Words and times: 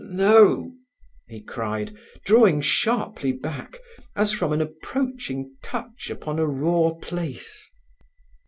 "Ah, 0.03 0.07
no!" 0.09 0.71
he 1.27 1.43
cried, 1.43 1.95
drawing 2.25 2.59
sharply 2.59 3.31
back, 3.31 3.77
as 4.15 4.33
from 4.33 4.51
an 4.51 4.59
approaching 4.59 5.55
touch 5.61 6.09
upon 6.09 6.39
a 6.39 6.47
raw 6.47 6.89
place. 7.03 7.69